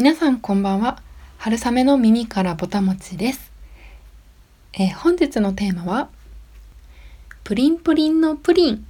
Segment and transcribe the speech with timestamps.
[0.00, 1.02] 皆さんこんばんは。
[1.36, 3.52] 春雨の耳からぼたもちです、
[4.72, 6.08] えー、本日のテーマは
[7.44, 8.86] プリンプリンのプリン。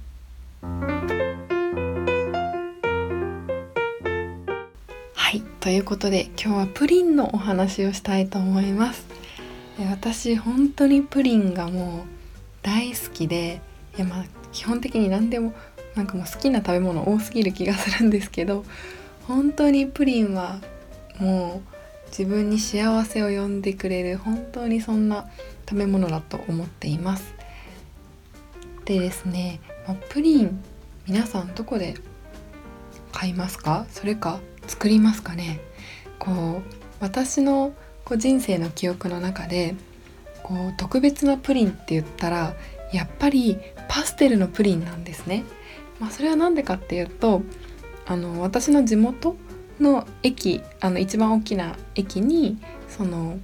[5.13, 9.05] はいということで今日はプリンのお話をしたいと思います、
[9.81, 12.07] えー、私本当にプリンがもう
[12.61, 13.59] 大好きで
[13.97, 15.51] いやまあ基本的に何でも
[15.93, 18.63] なんかもう好きな食べ物多すぎる気がするんですけど
[19.27, 20.61] 本当にプリンは
[21.21, 25.29] もう自分に幸せを呼んでくれる本当にそんな
[25.69, 27.35] 食べ物だと思っています。
[28.85, 30.63] でですね、まプリン
[31.07, 31.93] 皆さんどこで
[33.11, 33.85] 買いますか？
[33.89, 35.59] それか作りますかね？
[36.17, 36.63] こう
[36.99, 39.75] 私のこう人生の記憶の中で
[40.41, 42.55] こう特別なプリンって言ったら
[42.91, 43.57] やっぱり
[43.87, 45.43] パステルのプリンなんですね。
[45.99, 47.43] まあ、それは何でかっていうと
[48.07, 49.35] あの私の地元
[49.81, 53.39] の駅あの一番大きな駅にその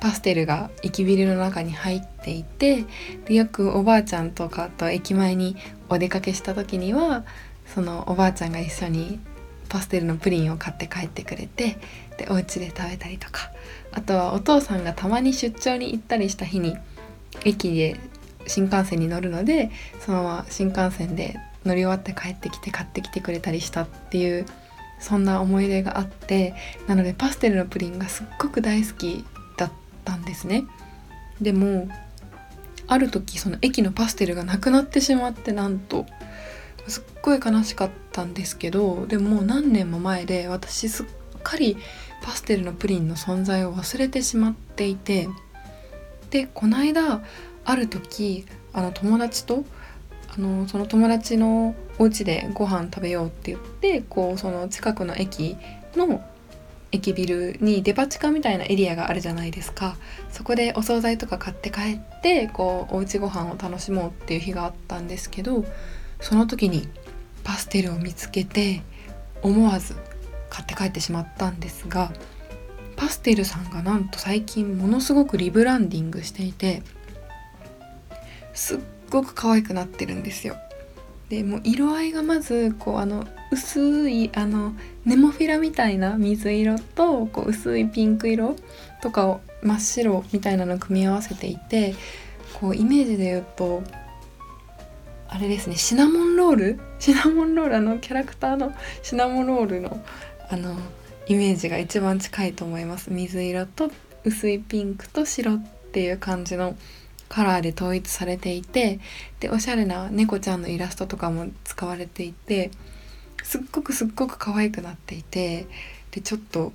[0.00, 2.84] パステルが駅ビルの中に入っていて
[3.26, 5.56] でよくおばあちゃんとかと駅前に
[5.88, 7.24] お出かけした時には
[7.66, 9.20] そのおばあちゃんが一緒に
[9.68, 11.78] パステルのプリンを買って帰ってくれて
[12.16, 13.50] でお家で食べたりとか。
[13.92, 16.76] あとはお父さんがたまに出張に行ったりした日に
[17.44, 17.98] 駅で
[18.46, 24.46] 新幹線に乗るのでそのまま新幹線で乗り終わって帰ってきて買ってきてくれたりしたっていう
[25.00, 26.54] そんな思い出があって
[26.86, 29.24] なのでパステルのプリンがすっごく大好き
[29.56, 29.72] だっ
[30.04, 30.64] たんですね。
[31.40, 31.88] でも
[32.88, 36.06] ある時その駅のパステルがなくなってしまってなんと
[36.88, 41.06] すっごい悲しかったんですけどでももう何年も前で私すっ
[41.42, 41.76] かり
[42.22, 45.28] パステルのプリンの存在を忘れてしまっていて
[46.30, 47.22] でこの間
[47.64, 49.64] ある時あの友達と
[50.34, 55.56] あのその友達のお家でご飯食べようって言ってこうその近くの駅
[55.96, 56.22] の
[56.90, 59.96] 駅ビルにデパ地下みたいなエリアがあるじゃないですか
[60.30, 65.64] そこでお惣菜とか買って帰ってこうおうちご飯を楽しもうっていう日があったんですけど
[66.20, 66.88] その時に
[67.44, 68.82] パステルを見つけて
[69.42, 69.94] 思わず
[70.48, 72.12] 買って帰ってしまったんですが
[72.96, 76.82] パステルさんがなんと最近ものすごくリブランディングしていて
[78.54, 78.78] すっ
[79.10, 80.56] ごく可愛くなってるんですよ。
[81.28, 84.72] でもう色合いがまずこうあの薄いあの
[85.04, 88.56] ネモフィラみたいな水色とこう薄いピンク色
[89.02, 91.94] とかを真っ白みたいなのを組み合わせていて
[92.54, 93.82] こうイメージで言うと
[95.28, 96.80] あれですねシナモンロール？
[96.98, 98.72] シナモンロールあのキャラクターの
[99.02, 100.02] シナモンロールの
[100.50, 100.76] あの
[101.26, 103.12] イメージが一番近いと思います。
[103.12, 103.90] 水色と
[104.24, 106.74] 薄いピンクと白っていう感じの
[107.28, 109.00] カラーで統一されていて
[109.40, 112.70] でおしゃれな猫ちゃんのイラストとかも使われていて
[113.42, 115.66] すっごくすっごく可愛くなっていて
[116.10, 116.72] でちょっと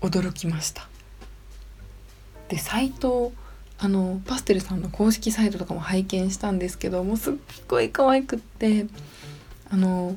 [0.00, 0.88] 驚きました。
[2.48, 3.32] でサイト
[3.78, 7.34] あのパステルさんの公式サイトとかも拝見したんですけどもうすっ
[7.68, 8.86] ごい可愛くって
[9.70, 10.16] あの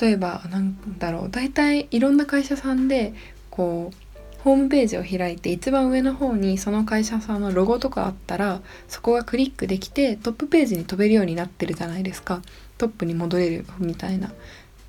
[0.00, 3.14] 例えばなんだろう大体いろんな会社さんで
[3.50, 4.09] こう
[4.44, 12.42] ホームページを開いて一番上の方にその会社さんのロゴとかあったらそこがクリックできてトップページに飛べるようになってるじゃないですか。
[12.78, 14.32] トップに戻れるみたいな。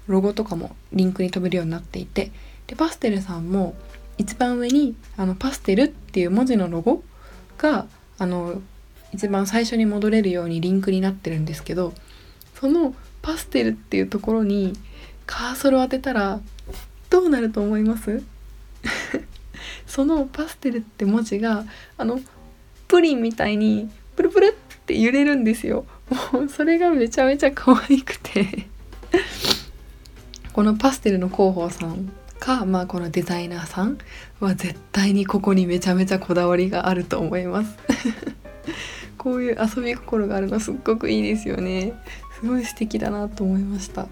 [0.07, 2.31] ロゴとかもリンクに飛べるようになっていて。
[2.67, 3.75] でパステルさんも
[4.17, 7.03] 一番上にあのパステルっていう文字のロゴ
[7.57, 7.85] が
[8.17, 8.61] あの
[9.11, 11.93] 一番最初に戻れるようにリンクになってるんですけど
[12.55, 14.73] そのパステルっていうところに
[15.25, 16.39] カーソルを当てたら
[17.09, 18.23] どうなると思います？
[19.91, 21.65] そのパステルって文字が
[21.97, 22.21] あの
[22.87, 25.85] プリンみたいにプルプルって揺れるんですよ。
[26.31, 28.67] もうそれがめちゃめちゃ可愛くて。
[30.53, 32.09] このパステルの広報さん
[32.39, 33.97] か、まあ、このデザイナーさん
[34.39, 37.75] は絶対にここにめちゃめちゃこだわりがあると思います。
[39.17, 41.93] こういう遊び心があるのすっごくいいですよね。
[42.39, 44.07] すごい素敵だなと思いました。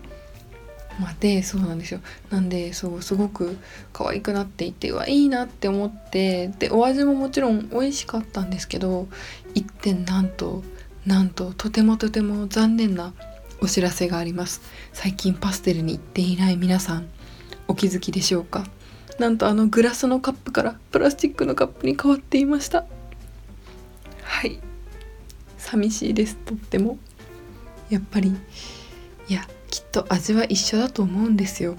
[0.99, 2.01] ま、でそうなんですよ。
[2.29, 3.57] なんでそうすごく
[3.93, 9.07] 可愛くなっていてはいいなって思ってでお味ももちろん美味しかったんですけど
[9.53, 10.63] 一点なんと
[11.05, 13.13] なんととてもとても残念な
[13.61, 14.61] お知らせがあります。
[14.93, 17.07] 最近パステルに行っていない皆さん
[17.67, 18.65] お気づきでしょうか？
[19.19, 22.85] なんとあのグラスのカップからプラスチックのカップに変わっていました。
[24.23, 24.59] はい。
[25.57, 26.97] 寂しいですとっても。
[27.89, 28.35] やっぱり
[29.27, 31.75] いやきっと味は一緒だと思うんですよ。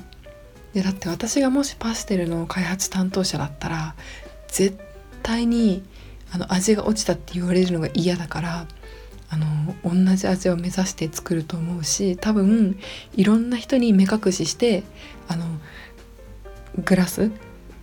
[0.73, 3.95] でだって私がもしパステルの開発担当者だったら
[4.49, 4.79] 絶
[5.23, 5.83] 対に
[6.33, 8.67] あの味が落ちたって言われるのが嫌だから
[9.31, 12.79] あの同じ味を目指して作ると思うし多分
[13.15, 14.85] いろんな人に目隠しして
[15.29, 15.45] あの
[16.85, 17.31] グラス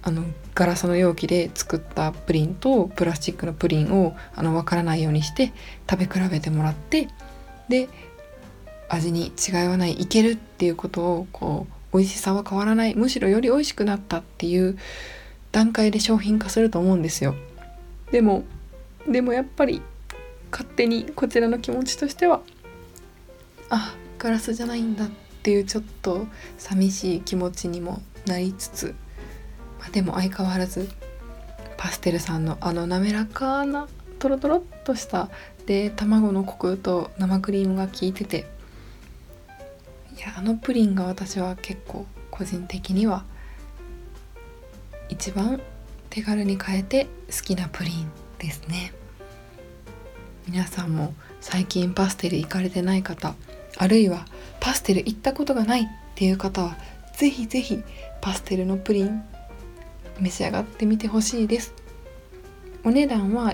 [0.02, 0.24] あの
[0.56, 5.54] ガラスの容器で作ったプリンとプラスチックのプリンをあの分からないようにして
[5.90, 7.10] 食べ比べてもらって
[7.68, 7.90] で
[8.90, 14.78] 味に違いはないいけるっていうことをこう美味しさは変わらないむしろより美味しくなったっていう
[15.52, 17.36] 段階で商品化すると思うんですよ。
[18.12, 18.44] でも
[19.08, 19.82] でもやっぱり
[20.52, 22.42] 勝手にこちらの気持ちとしては
[23.70, 25.10] あガラスじゃないんだっ
[25.44, 28.96] ていうちょっと寂しい気持ちにもなりつつ、
[29.80, 30.90] まあ、でも相変わらず
[31.78, 33.88] パステルさんのあの滑らかな
[34.20, 35.30] トロトロっとした
[35.66, 38.48] で卵のコクと生クリームが効いてて
[40.18, 43.24] いやあのプリンが私は結構個人的には
[45.10, 45.62] 一番
[46.10, 48.94] 手軽に買えて好きなプリンですね。
[50.48, 53.36] 皆さんも最近パステル行かれてない方
[53.78, 54.26] あるいは
[54.60, 55.86] パステル行ったことがないっ
[56.16, 56.78] ていう方は
[57.14, 57.84] 是非是非
[58.22, 59.24] パステルのプリン
[60.20, 61.74] 召し上がってみてほしいです。
[62.84, 63.54] お値段は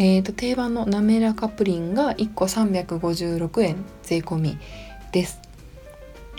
[0.00, 4.58] えーと、定番の滑らかプリンが1個356円税込み
[5.12, 5.40] です、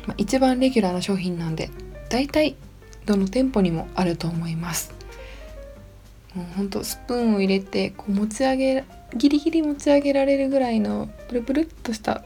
[0.10, 1.70] まあ、一番レギュラーな商品なんで
[2.10, 2.56] だいたい
[3.06, 4.92] どの店舗にもあると思います
[6.34, 8.86] もうほんとスプーンを入れてこう持ち上げ
[9.16, 12.24] ギリギリ持ち上げられるぐらいのプルプルっとした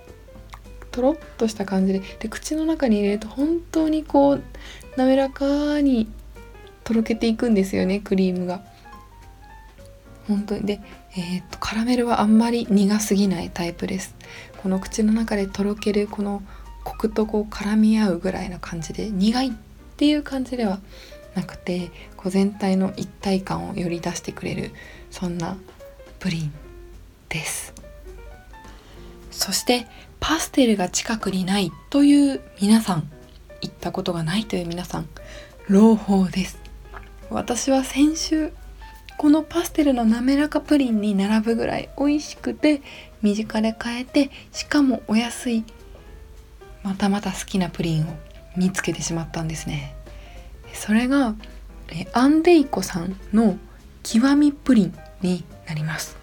[0.91, 4.43] とろっとした感じでで口の中に入れると本当にこう
[4.95, 6.07] 滑らかに
[6.85, 8.63] とろけていくんですよねクリームが。
[10.27, 10.79] 本当にで、
[11.17, 14.15] えー、っとカラメルはあんまり苦すぎないタイプです。
[14.61, 16.41] この口の中でとろけるこの
[16.83, 19.51] コクとこう絡み合うぐらいの感じで苦いっ
[19.97, 20.79] ていう感じでは
[21.35, 24.71] なくてこう全体の一体感をより出してくれる
[25.09, 25.57] そんな
[26.19, 26.53] プリン
[27.29, 27.73] です。
[29.31, 29.87] そして
[30.19, 33.09] パステルが近くにないという皆さん
[33.61, 35.09] 行ったことがないという皆さん
[35.67, 36.59] 朗報です。
[37.29, 38.53] 私は先週
[39.17, 42.81] このパステルの滑らかプリンに並ぶぐらい美味しくて
[43.21, 45.63] 身近で買えてしかもお安い
[46.83, 48.15] またまた好きなプリンを
[48.55, 49.95] 見つけてしまったんですね。
[50.73, 51.35] それが
[52.13, 53.57] アンデイコさんの
[54.03, 56.17] 極みプリンになります。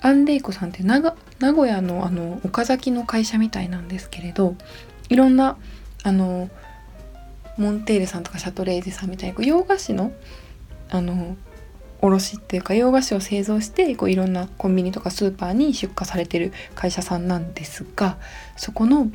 [0.00, 4.54] アンデイコさんって名古屋のあの岡崎の会社みたいなんですけれど
[5.08, 5.56] いろんな
[6.02, 6.50] あの
[7.56, 10.12] モンテールさんとかシャトレーゼさんみたいに洋菓子の
[10.90, 11.36] あの
[12.02, 18.18] 卸っていうか洋菓子を製造してこういろんなコンビニとかスーパーに出荷されてる会社さんなんですが
[18.56, 19.08] そこの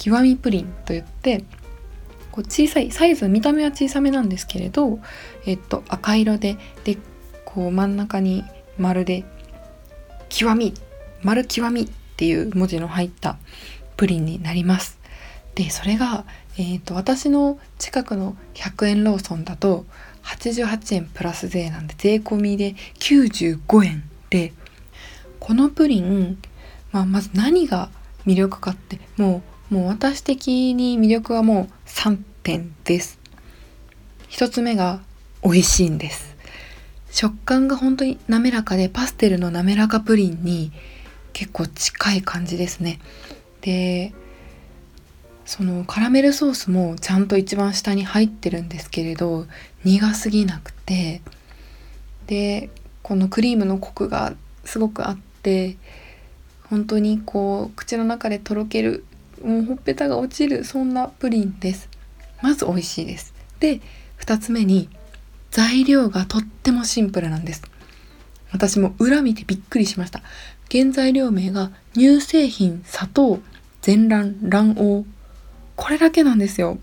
[0.00, 1.44] 極みプリンといって
[2.32, 4.98] こう小さいサイズ見た目は小さめなんですけれど、
[5.44, 6.96] えっと、赤色でで
[7.44, 8.44] こう真ん中に
[8.78, 9.24] 丸で
[10.30, 10.72] 「極み」
[11.22, 13.36] 「丸極み」っていう文字の入った
[13.98, 14.98] プリンになります。
[15.54, 16.24] でそれが、
[16.56, 19.84] えーと、私の近くの100円ローソンだと
[20.22, 24.54] 88円プラス税なんで税込みで95円で
[25.40, 26.38] このプリン、
[26.92, 27.90] まあ、まず何が
[28.24, 33.20] 魅力かってもうもう私的に魅力はもう3点です。
[34.30, 35.00] 1つ目が
[35.44, 36.36] 美味しいんです。
[37.12, 40.72] 食感が本当に滑らかでパステルの滑らかプリンに
[41.32, 42.98] 結構近い感じですね。
[43.60, 44.12] で
[45.44, 49.46] そのカラメルソースもちゃんと一番下に入ってるんですけれど
[49.84, 51.22] 苦すぎなくて
[52.26, 52.70] で
[53.02, 54.34] このクリームのコクが
[54.64, 55.76] すごくあって
[56.68, 59.04] 本当にこう口の中でとろける
[59.42, 61.88] もうほっぺたが落ちるそんなプリンです。
[62.42, 63.34] まず美味しいです。
[63.58, 63.80] で
[64.20, 64.88] 2つ目に
[65.50, 67.62] 材料がとってもシンプルなんです。
[68.52, 70.22] 私も裏見てびっくりしました。
[70.70, 73.40] 原材料名が乳製品砂糖
[73.82, 75.06] 全卵卵黄。
[75.76, 76.78] これだけなんですよ。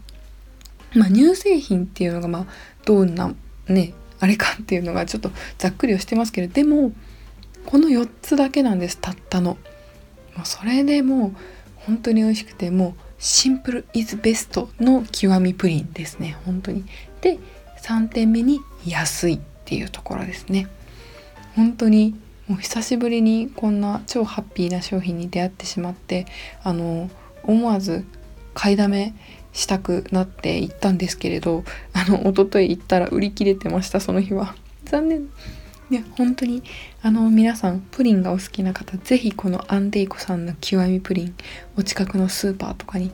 [0.95, 2.45] まあ乳製品っていうのがまあ
[2.85, 3.33] どんな
[3.67, 6.91] ねあれかっていうのがちょっとざっくりはしてますけどでも
[7.65, 9.57] この4つだけなんですたったの。
[10.35, 11.35] もうそれでもう
[11.87, 16.85] 本当に美味しくてもうシンプルイズベストの極みプリンですね本当に。
[17.21, 17.39] で
[17.81, 20.67] 3点目に安いっていうところですね。
[21.55, 22.13] 本当に
[22.47, 26.25] もう久しぶりにこんな超ハッピーな商品に出会ってしまって
[26.61, 27.09] あの
[27.43, 28.05] 思わず
[28.53, 29.13] 買いだめ
[29.53, 31.63] したくなって行ったんですけれど
[31.93, 35.29] あの一昨日行ったら売り切れてましたその日は残念
[35.89, 36.63] ね本当に
[37.01, 41.35] あの皆さんプリンがお好きな方是非このアンデイコさんの極みプリン
[41.77, 43.11] お近くのスーパーとかに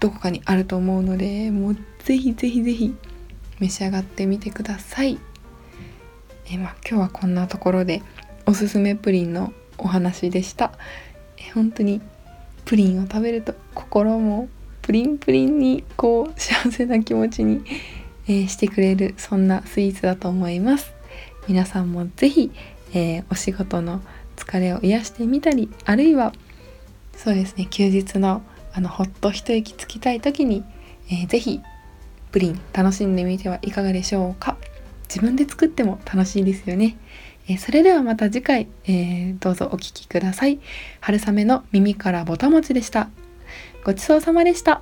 [0.00, 2.94] どこかにあると思うのでもう是非是非是非
[3.60, 5.18] 召し上がってみてください。
[6.50, 8.02] えまあ今日はこんなところで
[8.44, 10.72] おすすめプリンのお話でした。
[11.36, 12.00] え本当に
[12.64, 14.48] プリンを食べると心も
[14.80, 17.62] プリンプリンにこう幸せな気持ちに
[18.28, 20.94] えー、してくれるそんなスイーツだと思います
[21.48, 22.50] 皆さんも是非、
[22.94, 24.00] えー、お仕事の
[24.36, 26.32] 疲れを癒してみたりあるいは
[27.16, 30.64] そうですね休日のあのほっと一息つきたい時に、
[31.10, 31.60] えー、ぜひ
[32.30, 34.56] プリン楽しんでみてはいかがでしょうか。
[35.08, 36.96] 自分で作っても楽しいですよね、
[37.46, 40.58] えー、それではまた次回、えー、どうぞお聴きください。
[41.00, 43.10] 春雨の耳からぼたもちでした。
[43.84, 44.80] ごちそうさまでした。